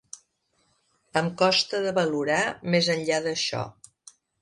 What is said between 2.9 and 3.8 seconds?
enllà d’això.